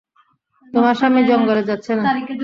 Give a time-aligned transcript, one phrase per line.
[0.73, 2.03] তোমার স্বামী জঙ্গলে যাচ্ছে না।